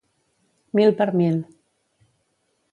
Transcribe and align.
Mil 0.79 0.95
per 1.03 1.07
mil 1.21 1.37